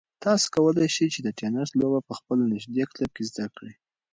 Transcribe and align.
تاسو 0.23 0.45
کولای 0.55 0.87
شئ 0.95 1.07
چې 1.13 1.19
د 1.23 1.29
تېنس 1.39 1.69
لوبه 1.79 1.99
په 2.07 2.13
خپل 2.19 2.37
نږدې 2.53 2.83
کلب 2.91 3.11
کې 3.15 3.23
زده 3.29 3.45
کړئ. 3.55 3.73